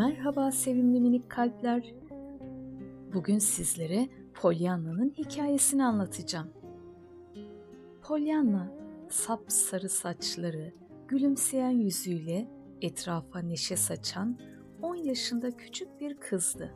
Merhaba 0.00 0.52
sevimli 0.52 1.00
minik 1.00 1.30
kalpler. 1.30 1.94
Bugün 3.14 3.38
sizlere 3.38 4.08
Pollyanna'nın 4.34 5.14
hikayesini 5.18 5.84
anlatacağım. 5.84 6.50
Pollyanna, 8.02 8.72
sap 9.10 9.52
sarı 9.52 9.88
saçları, 9.88 10.72
gülümseyen 11.08 11.70
yüzüyle 11.70 12.48
etrafa 12.80 13.38
neşe 13.38 13.76
saçan 13.76 14.38
10 14.82 14.94
yaşında 14.94 15.50
küçük 15.56 16.00
bir 16.00 16.16
kızdı. 16.16 16.74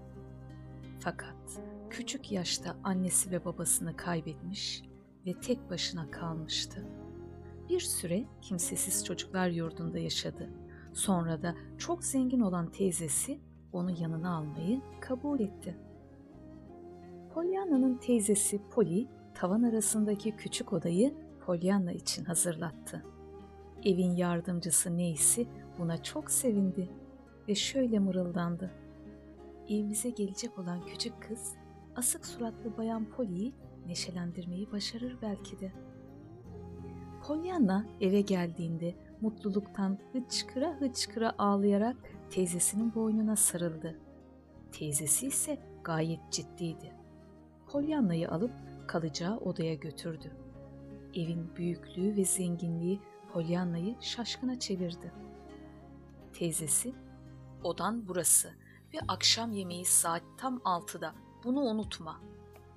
Fakat 1.01 1.63
küçük 1.91 2.33
yaşta 2.33 2.77
annesi 2.83 3.31
ve 3.31 3.45
babasını 3.45 3.97
kaybetmiş 3.97 4.83
ve 5.27 5.41
tek 5.41 5.71
başına 5.71 6.11
kalmıştı. 6.11 6.87
Bir 7.69 7.81
süre 7.81 8.25
kimsesiz 8.43 9.05
çocuklar 9.05 9.49
yurdunda 9.49 9.99
yaşadı. 9.99 10.51
Sonra 10.95 11.43
da 11.43 11.55
çok 11.79 12.05
zengin 12.05 12.41
olan 12.41 12.71
teyzesi 12.71 13.41
onu 13.73 13.91
yanına 13.91 14.37
almayı 14.37 14.81
kabul 15.01 15.41
etti. 15.41 15.77
Pollyanna'nın 17.35 17.97
teyzesi 17.97 18.61
Polly 18.71 19.07
tavan 19.35 19.63
arasındaki 19.63 20.37
küçük 20.37 20.73
odayı 20.73 21.15
Pollyanna 21.47 21.93
için 21.93 22.25
hazırlattı. 22.25 23.05
Evin 23.85 24.17
yardımcısı 24.17 24.97
Neysi 24.97 25.47
buna 25.79 26.03
çok 26.03 26.31
sevindi 26.31 26.89
ve 27.49 27.55
şöyle 27.55 27.99
mırıldandı. 27.99 28.71
Evimize 29.69 30.11
gelecek 30.11 30.59
olan 30.59 30.87
küçük 30.87 31.23
kız 31.23 31.55
asık 31.97 32.27
suratlı 32.27 32.77
bayan 32.77 33.05
Polly'yi 33.05 33.55
neşelendirmeyi 33.87 34.73
başarır 34.73 35.17
belki 35.23 35.61
de. 35.61 35.73
Pollyanna 37.27 37.87
eve 38.01 38.21
geldiğinde 38.21 38.95
mutluluktan 39.25 39.99
hıçkıra 40.13 40.77
hıçkıra 40.81 41.35
ağlayarak 41.39 41.97
teyzesinin 42.31 42.95
boynuna 42.95 43.37
sarıldı. 43.37 43.99
Teyzesi 44.73 45.27
ise 45.27 45.59
gayet 45.85 46.21
ciddiydi. 46.31 46.93
Pollyanna'yı 47.67 48.31
alıp 48.31 48.53
kalacağı 48.87 49.37
odaya 49.37 49.75
götürdü. 49.75 50.37
Evin 51.15 51.57
büyüklüğü 51.57 52.17
ve 52.17 52.25
zenginliği 52.25 53.01
Pollyanna'yı 53.33 53.97
şaşkına 54.01 54.59
çevirdi. 54.59 55.13
Teyzesi, 56.33 56.95
odan 57.63 58.09
burası 58.09 58.49
ve 58.95 58.99
akşam 59.09 59.53
yemeği 59.53 59.85
saat 59.85 60.23
tam 60.37 60.61
altıda 60.65 61.15
bunu 61.45 61.61
unutma 61.61 62.21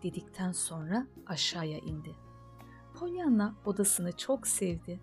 dedikten 0.03 0.51
sonra 0.51 1.07
aşağıya 1.25 1.77
indi. 1.77 2.15
Pollyanna 2.95 3.55
odasını 3.65 4.11
çok 4.11 4.47
sevdi. 4.47 4.99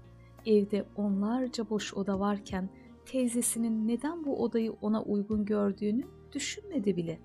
Evde 0.46 0.86
onlarca 0.96 1.70
boş 1.70 1.94
oda 1.94 2.20
varken 2.20 2.68
teyzesinin 3.06 3.88
neden 3.88 4.24
bu 4.24 4.42
odayı 4.42 4.72
ona 4.72 5.02
uygun 5.02 5.44
gördüğünü 5.44 6.06
düşünmedi 6.32 6.96
bile. 6.96 7.20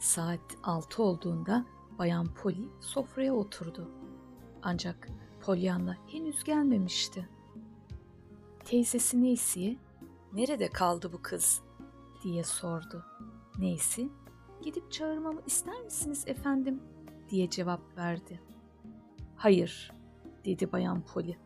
Saat 0.00 0.56
altı 0.62 1.02
olduğunda 1.02 1.66
Bayan 1.98 2.34
Polly 2.34 2.68
sofraya 2.80 3.34
oturdu. 3.34 3.90
Ancak 4.62 5.08
Pollyanna 5.40 5.96
henüz 6.06 6.44
gelmemişti. 6.44 7.28
Teyzesi 8.64 9.22
Neysi'ye 9.22 9.76
"Nerede 10.32 10.68
kaldı 10.68 11.12
bu 11.12 11.22
kız?" 11.22 11.62
diye 12.24 12.44
sordu. 12.44 13.04
Neysi, 13.58 14.08
"Gidip 14.62 14.92
çağırmamı 14.92 15.40
ister 15.46 15.82
misiniz 15.82 16.24
efendim?" 16.26 16.82
diye 17.30 17.50
cevap 17.50 17.98
verdi. 17.98 18.40
"Hayır." 19.36 19.92
dedi 20.44 20.72
Bayan 20.72 21.02
Polly. 21.02 21.36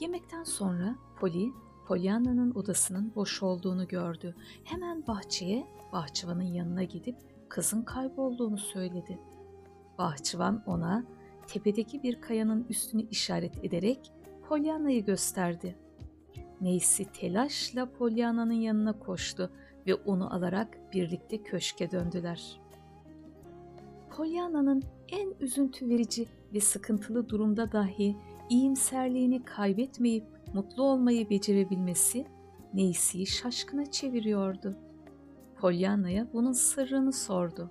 Yemekten 0.00 0.44
sonra 0.44 0.96
Polly, 1.20 1.52
Pollyanna'nın 1.86 2.54
odasının 2.54 3.12
boş 3.14 3.42
olduğunu 3.42 3.88
gördü. 3.88 4.34
Hemen 4.64 5.06
bahçeye, 5.06 5.66
bahçıvanın 5.92 6.42
yanına 6.42 6.82
gidip 6.82 7.16
kızın 7.48 7.82
kaybolduğunu 7.82 8.58
söyledi. 8.58 9.18
Bahçıvan 9.98 10.62
ona 10.66 11.04
tepedeki 11.46 12.02
bir 12.02 12.20
kayanın 12.20 12.66
üstünü 12.68 13.02
işaret 13.10 13.64
ederek 13.64 14.12
Pollyanna'yı 14.48 15.04
gösterdi. 15.04 15.76
Neysi 16.60 17.04
telaşla 17.04 17.92
Pollyanna'nın 17.92 18.52
yanına 18.52 18.98
koştu 18.98 19.50
ve 19.86 19.94
onu 19.94 20.34
alarak 20.34 20.92
birlikte 20.92 21.42
köşke 21.42 21.90
döndüler. 21.90 22.60
Pollyanna'nın 24.10 24.82
en 25.08 25.34
üzüntü 25.40 25.88
verici 25.88 26.26
ve 26.54 26.60
sıkıntılı 26.60 27.28
durumda 27.28 27.72
dahi 27.72 28.16
iyimserliğini 28.48 29.44
kaybetmeyip 29.44 30.24
mutlu 30.54 30.82
olmayı 30.82 31.30
becerebilmesi 31.30 32.26
Neysi'yi 32.74 33.26
şaşkına 33.26 33.90
çeviriyordu. 33.90 34.76
Pollyanna'ya 35.56 36.26
bunun 36.32 36.52
sırrını 36.52 37.12
sordu. 37.12 37.70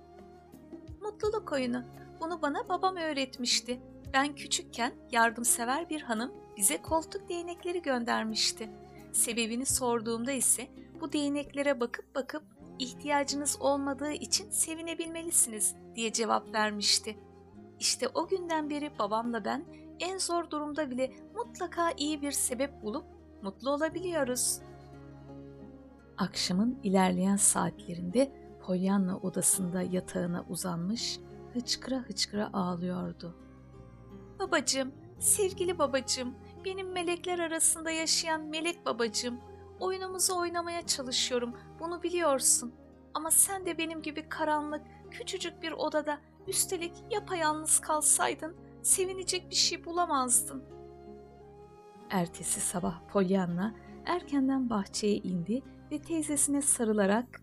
Mutluluk 1.02 1.52
oyunu. 1.52 1.84
Bunu 2.20 2.42
bana 2.42 2.68
babam 2.68 2.96
öğretmişti. 2.96 3.80
Ben 4.12 4.34
küçükken 4.34 4.92
yardımsever 5.12 5.90
bir 5.90 6.02
hanım 6.02 6.32
bize 6.56 6.82
koltuk 6.82 7.28
değnekleri 7.28 7.82
göndermişti. 7.82 8.70
Sebebini 9.12 9.66
sorduğumda 9.66 10.32
ise 10.32 10.68
bu 11.00 11.12
değneklere 11.12 11.80
bakıp 11.80 12.14
bakıp 12.14 12.42
ihtiyacınız 12.78 13.56
olmadığı 13.60 14.12
için 14.12 14.50
sevinebilmelisiniz 14.50 15.74
diye 15.94 16.12
cevap 16.12 16.54
vermişti. 16.54 17.16
İşte 17.80 18.08
o 18.14 18.28
günden 18.28 18.70
beri 18.70 18.90
babamla 18.98 19.44
ben 19.44 19.64
en 20.00 20.18
zor 20.18 20.50
durumda 20.50 20.90
bile 20.90 21.12
mutlaka 21.34 21.90
iyi 21.96 22.22
bir 22.22 22.32
sebep 22.32 22.82
bulup 22.82 23.04
mutlu 23.42 23.70
olabiliyoruz. 23.70 24.58
Akşamın 26.18 26.78
ilerleyen 26.82 27.36
saatlerinde 27.36 28.32
Pollyanna 28.62 29.18
odasında 29.18 29.82
yatağına 29.82 30.44
uzanmış, 30.48 31.20
hıçkıra 31.52 31.96
hıçkıra 31.96 32.50
ağlıyordu. 32.52 33.36
Babacım, 34.38 34.92
sevgili 35.18 35.78
babacım, 35.78 36.34
benim 36.64 36.92
melekler 36.92 37.38
arasında 37.38 37.90
yaşayan 37.90 38.40
melek 38.40 38.86
babacım, 38.86 39.40
oyunumuzu 39.80 40.38
oynamaya 40.38 40.86
çalışıyorum, 40.86 41.54
bunu 41.80 42.02
biliyorsun. 42.02 42.74
Ama 43.14 43.30
sen 43.30 43.66
de 43.66 43.78
benim 43.78 44.02
gibi 44.02 44.28
karanlık, 44.28 44.82
küçücük 45.10 45.62
bir 45.62 45.72
odada, 45.72 46.18
üstelik 46.46 46.92
yapayalnız 47.10 47.80
kalsaydın, 47.80 48.56
sevinecek 48.86 49.50
bir 49.50 49.54
şey 49.54 49.84
bulamazdın. 49.84 50.64
Ertesi 52.10 52.60
sabah 52.60 53.00
Pollyanna 53.08 53.74
erkenden 54.04 54.70
bahçeye 54.70 55.16
indi 55.16 55.62
ve 55.90 56.02
teyzesine 56.02 56.62
sarılarak 56.62 57.40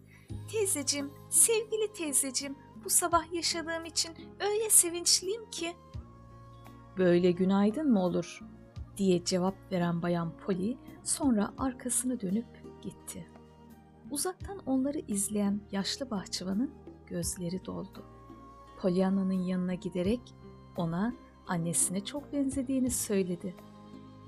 ''Teyzecim, 0.51 1.11
sevgili 1.29 1.93
teyzecim, 1.93 2.55
bu 2.85 2.89
sabah 2.89 3.33
yaşadığım 3.33 3.85
için 3.85 4.11
öyle 4.39 4.69
sevinçliyim 4.69 5.49
ki.'' 5.51 5.75
''Böyle 6.97 7.31
günaydın 7.31 7.91
mı 7.91 8.03
olur?'' 8.03 8.41
diye 8.97 9.25
cevap 9.25 9.55
veren 9.71 10.01
bayan 10.01 10.37
Polly 10.37 10.77
sonra 11.03 11.53
arkasını 11.57 12.21
dönüp 12.21 12.47
gitti. 12.81 13.27
Uzaktan 14.11 14.59
onları 14.65 14.99
izleyen 14.99 15.61
yaşlı 15.71 16.11
bahçıvanın 16.11 16.71
gözleri 17.07 17.65
doldu. 17.65 18.05
Pollyanna'nın 18.81 19.43
yanına 19.43 19.73
giderek 19.73 20.21
ona 20.77 21.13
annesine 21.47 22.05
çok 22.05 22.33
benzediğini 22.33 22.91
söyledi. 22.91 23.55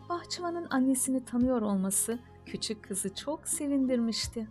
Bahçıvanın 0.09 0.67
annesini 0.69 1.25
tanıyor 1.25 1.61
olması 1.61 2.19
küçük 2.45 2.83
kızı 2.83 3.15
çok 3.15 3.47
sevindirmişti. 3.47 4.47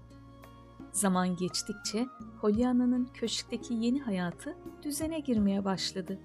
Zaman 0.93 1.37
geçtikçe 1.37 2.07
Pollyanna'nın 2.41 3.09
köşkteki 3.15 3.75
yeni 3.75 4.01
hayatı 4.01 4.57
düzene 4.83 5.21
girmeye 5.21 5.65
başladı. 5.65 6.19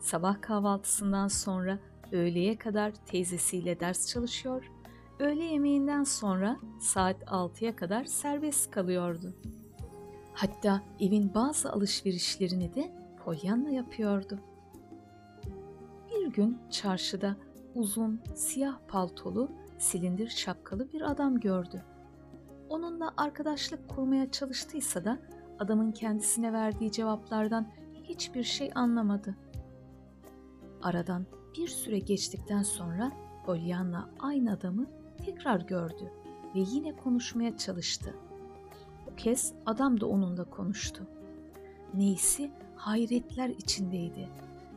Sabah 0.00 0.40
kahvaltısından 0.40 1.28
sonra 1.28 1.78
öğleye 2.12 2.58
kadar 2.58 2.92
teyzesiyle 3.06 3.80
ders 3.80 4.06
çalışıyor, 4.06 4.70
öğle 5.18 5.44
yemeğinden 5.44 6.04
sonra 6.04 6.56
saat 6.80 7.22
6'ya 7.22 7.76
kadar 7.76 8.04
serbest 8.04 8.70
kalıyordu. 8.70 9.34
Hatta 10.34 10.82
evin 11.00 11.34
bazı 11.34 11.72
alışverişlerini 11.72 12.74
de 12.74 12.92
Pollyanna 13.24 13.70
yapıyordu. 13.70 14.38
Bir 16.28 16.32
gün 16.32 16.58
çarşıda 16.70 17.36
uzun, 17.74 18.20
siyah 18.34 18.78
paltolu, 18.88 19.50
silindir 19.78 20.28
şapkalı 20.28 20.92
bir 20.92 21.10
adam 21.10 21.40
gördü. 21.40 21.84
Onunla 22.68 23.14
arkadaşlık 23.16 23.88
kurmaya 23.88 24.30
çalıştıysa 24.30 25.04
da 25.04 25.18
adamın 25.58 25.92
kendisine 25.92 26.52
verdiği 26.52 26.92
cevaplardan 26.92 27.72
hiçbir 28.04 28.42
şey 28.42 28.70
anlamadı. 28.74 29.36
Aradan 30.82 31.26
bir 31.58 31.68
süre 31.68 31.98
geçtikten 31.98 32.62
sonra 32.62 33.12
Pollyanna 33.46 34.10
aynı 34.18 34.52
adamı 34.52 34.86
tekrar 35.24 35.60
gördü 35.60 36.12
ve 36.54 36.58
yine 36.58 36.96
konuşmaya 36.96 37.56
çalıştı. 37.56 38.14
Bu 39.06 39.16
kez 39.16 39.52
adam 39.66 40.00
da 40.00 40.06
onunla 40.06 40.44
konuştu. 40.44 41.06
Neyse 41.94 42.50
hayretler 42.76 43.48
içindeydi. 43.48 44.28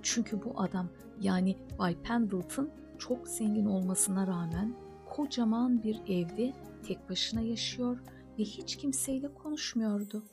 Çünkü 0.03 0.43
bu 0.43 0.61
adam 0.61 0.89
yani 1.21 1.57
Bay 1.79 2.01
Pendleton 2.01 2.69
çok 2.97 3.27
zengin 3.27 3.65
olmasına 3.65 4.27
rağmen 4.27 4.73
kocaman 5.05 5.83
bir 5.83 6.01
evde 6.07 6.53
tek 6.87 7.09
başına 7.09 7.41
yaşıyor 7.41 7.97
ve 8.39 8.43
hiç 8.43 8.75
kimseyle 8.75 9.33
konuşmuyordu. 9.33 10.23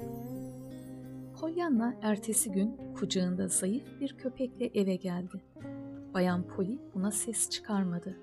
Pollyanna 1.40 1.94
ertesi 2.02 2.52
gün 2.52 2.76
kucağında 2.94 3.48
zayıf 3.48 4.00
bir 4.00 4.12
köpekle 4.12 4.66
eve 4.66 4.96
geldi. 4.96 5.42
Bayan 6.14 6.42
Polly 6.42 6.78
buna 6.94 7.10
ses 7.10 7.50
çıkarmadı. 7.50 8.16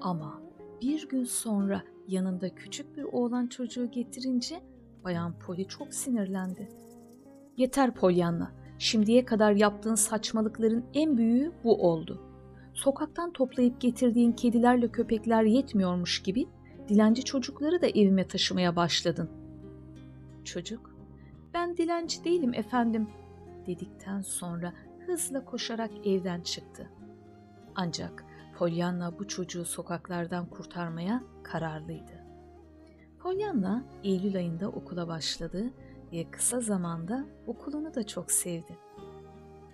Ama 0.00 0.40
bir 0.82 1.08
gün 1.08 1.24
sonra 1.24 1.82
yanında 2.08 2.54
küçük 2.54 2.96
bir 2.96 3.02
oğlan 3.02 3.46
çocuğu 3.46 3.90
getirince 3.90 4.60
Bayan 5.04 5.38
Polly 5.38 5.64
çok 5.64 5.94
sinirlendi. 5.94 6.68
Yeter 7.56 7.94
Pollyanna, 7.94 8.52
şimdiye 8.80 9.24
kadar 9.24 9.52
yaptığın 9.52 9.94
saçmalıkların 9.94 10.84
en 10.94 11.18
büyüğü 11.18 11.52
bu 11.64 11.88
oldu. 11.90 12.22
Sokaktan 12.74 13.32
toplayıp 13.32 13.80
getirdiğin 13.80 14.32
kedilerle 14.32 14.88
köpekler 14.88 15.42
yetmiyormuş 15.42 16.22
gibi 16.22 16.48
dilenci 16.88 17.24
çocukları 17.24 17.82
da 17.82 17.86
evime 17.86 18.28
taşımaya 18.28 18.76
başladın. 18.76 19.30
Çocuk, 20.44 20.96
ben 21.54 21.76
dilenci 21.76 22.24
değilim 22.24 22.54
efendim 22.54 23.08
dedikten 23.66 24.20
sonra 24.20 24.72
hızla 25.06 25.44
koşarak 25.44 25.90
evden 26.06 26.40
çıktı. 26.40 26.90
Ancak 27.74 28.24
Pollyanna 28.58 29.18
bu 29.18 29.28
çocuğu 29.28 29.64
sokaklardan 29.64 30.46
kurtarmaya 30.46 31.22
kararlıydı. 31.42 32.24
Pollyanna 33.18 33.84
Eylül 34.04 34.36
ayında 34.36 34.68
okula 34.68 35.08
başladı 35.08 35.70
ve 36.12 36.30
kısa 36.30 36.60
zamanda 36.60 37.24
okulunu 37.46 37.94
da 37.94 38.06
çok 38.06 38.30
sevdi. 38.30 38.78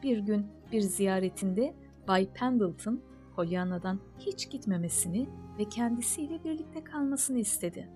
Bir 0.03 0.19
gün 0.19 0.47
bir 0.73 0.81
ziyaretinde 0.81 1.75
Bay 2.09 2.29
Pendleton 2.35 3.01
Pollyanna'dan 3.37 4.01
hiç 4.19 4.51
gitmemesini 4.51 5.29
ve 5.59 5.65
kendisiyle 5.65 6.45
birlikte 6.45 6.85
kalmasını 6.85 7.39
istedi. 7.39 7.89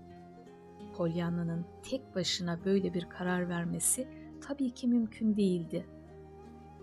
Pollyanna'nın 0.97 1.65
tek 1.83 2.15
başına 2.15 2.59
böyle 2.65 2.93
bir 2.93 3.09
karar 3.09 3.49
vermesi 3.49 4.07
tabii 4.41 4.71
ki 4.71 4.87
mümkün 4.87 5.35
değildi. 5.35 5.85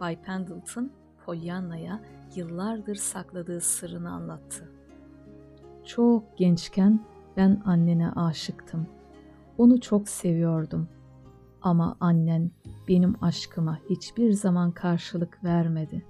Bay 0.00 0.22
Pendleton 0.22 0.90
Pollyanna'ya 1.26 2.00
yıllardır 2.37 2.94
sakladığı 2.94 3.60
sırrını 3.60 4.10
anlattı. 4.10 4.72
Çok 5.84 6.38
gençken 6.38 7.00
ben 7.37 7.62
annene 7.64 8.10
aşıktım. 8.10 8.87
Onu 9.58 9.81
çok 9.81 10.08
seviyordum. 10.08 10.88
Ama 11.69 11.97
annen 12.00 12.50
benim 12.88 13.15
aşkıma 13.25 13.79
hiçbir 13.91 14.32
zaman 14.32 14.70
karşılık 14.70 15.44
vermedi. 15.44 16.05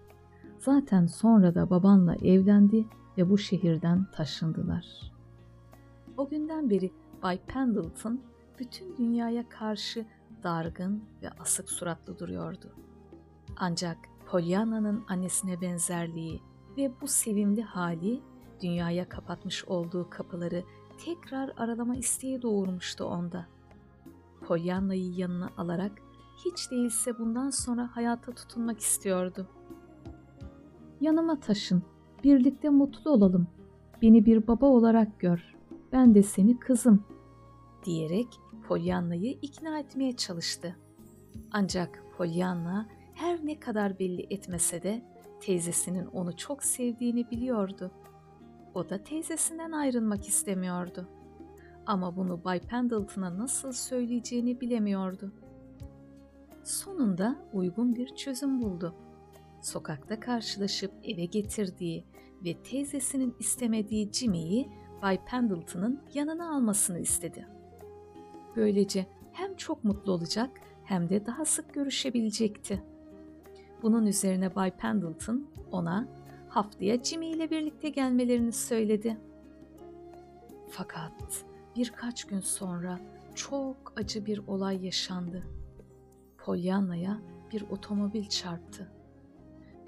Zaten 0.58 1.06
sonra 1.06 1.54
da 1.54 1.70
babanla 1.70 2.14
evlendi 2.14 2.86
ve 3.18 3.30
bu 3.30 3.38
şehirden 3.38 4.06
taşındılar. 4.12 5.12
O 6.16 6.28
günden 6.28 6.70
beri 6.70 6.92
Bay 7.22 7.40
Pendleton 7.46 8.20
bütün 8.58 8.96
dünyaya 8.96 9.48
karşı 9.48 10.06
dargın 10.42 11.02
ve 11.22 11.30
asık 11.30 11.70
suratlı 11.70 12.18
duruyordu. 12.18 12.72
Ancak 13.56 13.98
Pollyanna'nın 14.26 15.04
annesine 15.08 15.60
benzerliği 15.60 16.42
ve 16.76 16.92
bu 17.00 17.08
sevimli 17.08 17.62
hali 17.62 18.22
dünyaya 18.62 19.08
kapatmış 19.08 19.64
olduğu 19.64 20.10
kapıları 20.10 20.64
tekrar 21.04 21.52
aralama 21.56 21.96
isteği 21.96 22.42
doğurmuştu 22.42 23.04
onda. 23.04 23.46
Pollyanna'yı 24.48 25.12
yanına 25.12 25.50
alarak 25.56 25.92
hiç 26.44 26.70
değilse 26.70 27.18
bundan 27.18 27.50
sonra 27.50 27.90
hayata 27.96 28.32
tutunmak 28.32 28.80
istiyordu. 28.80 29.46
Yanıma 31.00 31.40
taşın, 31.40 31.82
birlikte 32.24 32.68
mutlu 32.68 33.10
olalım. 33.10 33.46
Beni 34.02 34.26
bir 34.26 34.46
baba 34.46 34.66
olarak 34.66 35.20
gör. 35.20 35.56
Ben 35.92 36.14
de 36.14 36.22
seni 36.22 36.58
kızım." 36.58 37.04
diyerek 37.84 38.26
Pollyanna'yı 38.68 39.38
ikna 39.42 39.78
etmeye 39.78 40.16
çalıştı. 40.16 40.76
Ancak 41.52 42.04
Pollyanna 42.16 42.88
her 43.14 43.46
ne 43.46 43.60
kadar 43.60 43.98
belli 43.98 44.26
etmese 44.30 44.82
de 44.82 45.02
teyzesinin 45.40 46.06
onu 46.06 46.36
çok 46.36 46.64
sevdiğini 46.64 47.30
biliyordu. 47.30 47.90
O 48.74 48.88
da 48.88 49.02
teyzesinden 49.02 49.72
ayrılmak 49.72 50.28
istemiyordu. 50.28 51.08
Ama 51.88 52.16
bunu 52.16 52.44
Bay 52.44 52.60
Pendleton'a 52.60 53.38
nasıl 53.38 53.72
söyleyeceğini 53.72 54.60
bilemiyordu. 54.60 55.32
Sonunda 56.64 57.36
uygun 57.52 57.96
bir 57.96 58.16
çözüm 58.16 58.62
buldu. 58.62 58.94
Sokakta 59.62 60.20
karşılaşıp 60.20 60.92
eve 61.02 61.24
getirdiği 61.24 62.04
ve 62.44 62.62
teyzesinin 62.62 63.34
istemediği 63.38 64.12
Jimmy'yi 64.12 64.68
Bay 65.02 65.24
Pendleton'ın 65.24 66.00
yanına 66.14 66.54
almasını 66.56 66.98
istedi. 66.98 67.48
Böylece 68.56 69.06
hem 69.32 69.56
çok 69.56 69.84
mutlu 69.84 70.12
olacak 70.12 70.50
hem 70.84 71.08
de 71.08 71.26
daha 71.26 71.44
sık 71.44 71.74
görüşebilecekti. 71.74 72.82
Bunun 73.82 74.06
üzerine 74.06 74.54
Bay 74.54 74.70
Pendleton 74.76 75.46
ona 75.72 76.08
haftaya 76.48 77.02
Jimmy 77.02 77.30
ile 77.30 77.50
birlikte 77.50 77.88
gelmelerini 77.88 78.52
söyledi. 78.52 79.18
Fakat 80.70 81.47
birkaç 81.78 82.24
gün 82.24 82.40
sonra 82.40 83.00
çok 83.34 83.92
acı 83.96 84.26
bir 84.26 84.46
olay 84.46 84.84
yaşandı. 84.84 85.46
Pollyanna'ya 86.38 87.18
bir 87.52 87.62
otomobil 87.70 88.28
çarptı. 88.28 88.88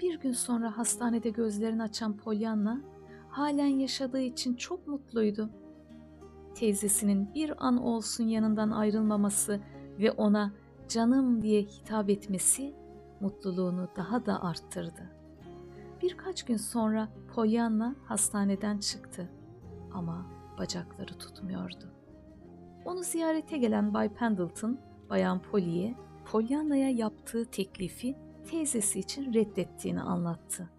Bir 0.01 0.19
gün 0.19 0.31
sonra 0.31 0.77
hastanede 0.77 1.29
gözlerini 1.29 1.83
açan 1.83 2.17
Pollyanna 2.17 2.81
halen 3.29 3.65
yaşadığı 3.65 4.19
için 4.21 4.53
çok 4.53 4.87
mutluydu. 4.87 5.49
Teyzesinin 6.55 7.33
bir 7.35 7.67
an 7.67 7.77
olsun 7.77 8.23
yanından 8.23 8.71
ayrılmaması 8.71 9.59
ve 9.99 10.11
ona 10.11 10.51
canım 10.87 11.41
diye 11.41 11.61
hitap 11.61 12.09
etmesi 12.09 12.75
mutluluğunu 13.19 13.87
daha 13.95 14.25
da 14.25 14.43
arttırdı. 14.43 15.11
Birkaç 16.01 16.43
gün 16.43 16.57
sonra 16.57 17.09
Pollyanna 17.35 17.95
hastaneden 18.05 18.77
çıktı 18.77 19.29
ama 19.93 20.40
bacakları 20.61 21.17
tutmuyordu. 21.17 21.93
Onu 22.85 23.03
ziyarete 23.03 23.57
gelen 23.57 23.93
Bay 23.93 24.13
Pendleton, 24.13 24.79
Bayan 25.09 25.41
Polly'ye 25.41 25.95
Pollyanna'ya 26.25 26.89
yaptığı 26.89 27.45
teklifi 27.45 28.15
teyzesi 28.51 28.99
için 28.99 29.33
reddettiğini 29.33 30.01
anlattı. 30.01 30.69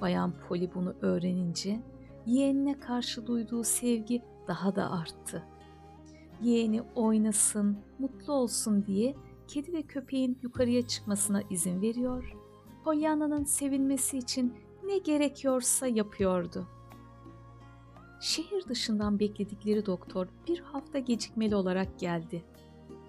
Bayan 0.00 0.32
Polly 0.48 0.70
bunu 0.74 0.94
öğrenince 1.02 1.80
yeğenine 2.26 2.80
karşı 2.80 3.26
duyduğu 3.26 3.64
sevgi 3.64 4.22
daha 4.48 4.76
da 4.76 4.90
arttı. 4.90 5.44
Yeğeni 6.42 6.82
oynasın, 6.94 7.78
mutlu 7.98 8.32
olsun 8.32 8.86
diye 8.86 9.14
kedi 9.48 9.72
ve 9.72 9.82
köpeğin 9.82 10.38
yukarıya 10.42 10.86
çıkmasına 10.86 11.42
izin 11.50 11.82
veriyor 11.82 12.34
Pollyanna'nın 12.84 13.44
sevinmesi 13.44 14.18
için 14.18 14.54
ne 14.84 14.98
gerekiyorsa 14.98 15.86
yapıyordu. 15.86 16.66
Şehir 18.20 18.68
dışından 18.68 19.18
bekledikleri 19.18 19.86
doktor 19.86 20.26
bir 20.48 20.60
hafta 20.60 20.98
gecikmeli 20.98 21.54
olarak 21.54 21.98
geldi. 21.98 22.44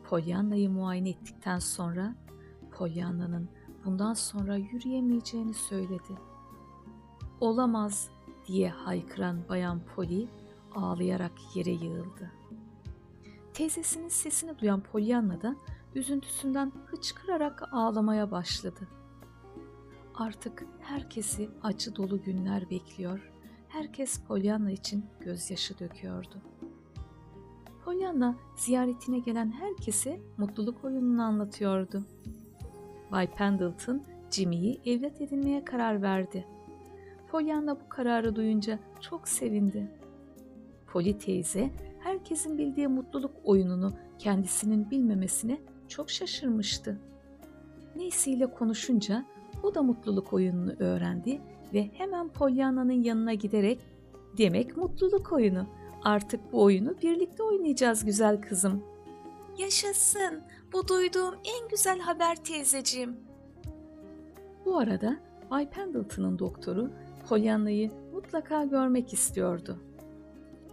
Pollyanna'yı 0.04 0.70
muayene 0.70 1.10
ettikten 1.10 1.60
sonra 1.60 2.16
Pollyanna'nın 2.72 3.50
bundan 3.86 4.14
sonra 4.14 4.56
yürüyemeyeceğini 4.56 5.54
söyledi. 5.54 6.18
Olamaz 7.40 8.10
diye 8.48 8.70
haykıran 8.70 9.40
Bayan 9.50 9.82
Polly 9.96 10.28
ağlayarak 10.76 11.56
yere 11.56 11.72
yığıldı. 11.72 12.32
Teyzesinin 13.54 14.10
sesini 14.10 14.60
duyan 14.60 14.82
Pollyanna 14.82 15.42
da 15.42 15.56
üzüntüsünden 15.96 16.72
hıçkırarak 16.86 17.74
ağlamaya 17.74 18.32
başladı. 18.32 18.88
Artık 20.16 20.66
herkesi 20.80 21.50
acı 21.64 21.96
dolu 21.96 22.24
günler 22.24 22.70
bekliyor. 22.70 23.32
Herkes 23.70 24.20
Pollyanna 24.20 24.72
için 24.72 25.06
gözyaşı 25.20 25.80
döküyordu. 25.80 26.42
Pollyanna 27.86 28.36
ziyaretine 28.58 29.20
gelen 29.20 29.52
herkese 29.52 30.20
mutluluk 30.38 30.84
oyununu 30.84 31.24
anlatıyordu. 31.24 32.04
Bay 33.12 33.32
Pendleton 33.32 34.04
Jimmy'yi 34.32 34.82
evlat 34.86 35.22
edinmeye 35.22 35.66
karar 35.66 36.02
verdi. 36.02 36.46
Pollyanna 37.28 37.76
bu 37.76 37.90
kararı 37.90 38.36
duyunca 38.36 38.80
çok 39.00 39.28
sevindi. 39.28 39.92
Polly 40.88 41.18
teyze 41.18 41.70
herkesin 42.00 42.58
bildiği 42.58 42.88
mutluluk 42.88 43.32
oyununu 43.44 43.94
kendisinin 44.20 44.92
bilmemesine 44.92 45.62
çok 45.88 46.10
şaşırmıştı. 46.10 47.00
Neysiyle 47.96 48.52
konuşunca 48.52 49.26
o 49.64 49.76
da 49.76 49.84
mutluluk 49.84 50.34
oyununu 50.34 50.74
öğrendi 50.80 51.42
ve 51.74 51.90
hemen 51.94 52.30
Pollyanna'nın 52.30 53.04
yanına 53.04 53.34
giderek 53.34 53.80
demek 54.38 54.78
mutluluk 54.78 55.32
oyunu. 55.32 55.68
Artık 56.04 56.54
bu 56.54 56.64
oyunu 56.64 57.02
birlikte 57.02 57.44
oynayacağız 57.44 58.06
güzel 58.06 58.42
kızım. 58.42 58.84
Yaşasın. 59.58 60.42
Bu 60.74 60.88
duyduğum 60.88 61.34
en 61.34 61.70
güzel 61.70 62.00
haber 62.00 62.36
teyzeciğim. 62.36 63.18
Bu 64.66 64.78
arada 64.78 65.20
Bay 65.52 65.70
Pendleton'ın 65.70 66.40
doktoru 66.40 66.92
Pollyanna'yı 67.30 67.92
mutlaka 68.14 68.66
görmek 68.66 69.14
istiyordu. 69.14 69.80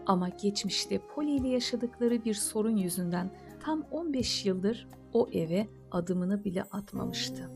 Ama 0.07 0.29
geçmişte 0.29 1.00
Polly 1.15 1.37
ile 1.37 1.49
yaşadıkları 1.49 2.25
bir 2.25 2.35
sorun 2.35 2.76
yüzünden 2.76 3.31
tam 3.61 3.83
15 3.91 4.47
yıldır 4.47 4.88
o 5.12 5.29
eve 5.33 5.67
adımını 5.91 6.45
bile 6.45 6.62
atmamıştı. 6.62 7.50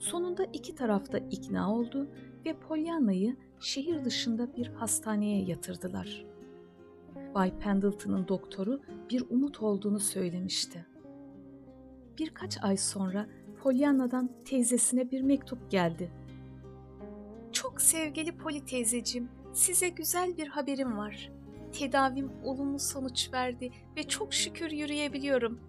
Sonunda 0.00 0.44
iki 0.44 0.74
tarafta 0.74 1.18
ikna 1.18 1.74
oldu 1.74 2.08
ve 2.46 2.56
Pollyanna'yı 2.60 3.36
şehir 3.60 4.04
dışında 4.04 4.56
bir 4.56 4.66
hastaneye 4.66 5.44
yatırdılar. 5.44 6.24
Bay 7.34 7.58
Pendleton'ın 7.58 8.28
doktoru 8.28 8.80
bir 9.10 9.24
umut 9.30 9.62
olduğunu 9.62 10.00
söylemişti. 10.00 10.86
Birkaç 12.18 12.64
ay 12.64 12.76
sonra 12.76 13.26
Pollyanna'dan 13.62 14.30
teyzesine 14.44 15.10
bir 15.10 15.22
mektup 15.22 15.70
geldi. 15.70 16.10
Çok 17.52 17.80
sevgili 17.80 18.36
Poli 18.36 18.64
teyzeciğim, 18.64 19.28
size 19.52 19.88
güzel 19.88 20.36
bir 20.36 20.48
haberim 20.48 20.96
var. 20.96 21.32
Tedavim 21.72 22.30
olumlu 22.44 22.78
sonuç 22.78 23.32
verdi 23.32 23.70
ve 23.96 24.02
çok 24.02 24.34
şükür 24.34 24.70
yürüyebiliyorum. 24.70 25.60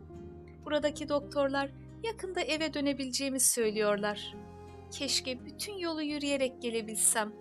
Buradaki 0.66 1.10
doktorlar 1.10 1.72
yakında 2.04 2.42
eve 2.42 2.74
dönebileceğimi 2.74 3.40
söylüyorlar. 3.40 4.36
Keşke 4.92 5.46
bütün 5.46 5.74
yolu 5.74 6.02
yürüyerek 6.02 6.62
gelebilsem. 6.62 7.34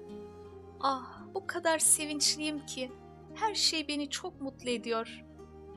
Ah, 0.81 1.23
o 1.35 1.47
kadar 1.47 1.79
sevinçliyim 1.79 2.67
ki 2.67 2.91
her 3.35 3.55
şey 3.55 3.89
beni 3.89 4.11
çok 4.11 4.41
mutlu 4.41 4.71
ediyor. 4.71 5.25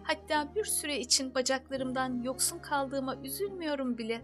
Hatta 0.04 0.56
bir 0.56 0.64
süre 0.64 1.00
için 1.00 1.36
bacaklarımdan 1.36 2.24
yoksun 2.24 2.60
kaldığıma 2.60 3.16
üzülmüyorum 3.24 3.98
bile. 3.98 4.22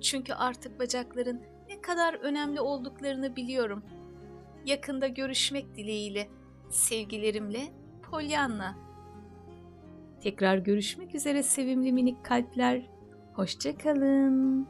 Çünkü 0.00 0.32
artık 0.32 0.78
bacakların 0.78 1.42
ne 1.68 1.80
kadar 1.80 2.14
önemli 2.14 2.60
olduklarını 2.60 3.36
biliyorum. 3.36 3.82
Yakında 4.64 5.08
görüşmek 5.08 5.76
dileğiyle. 5.76 6.28
Sevgilerimle 6.70 7.72
Pollyanna. 8.02 8.78
Tekrar 10.20 10.58
görüşmek 10.58 11.14
üzere 11.14 11.42
sevimli 11.42 11.92
minik 11.92 12.24
kalpler. 12.24 12.97
Hoşça 13.38 13.78
kalın. 13.78 14.66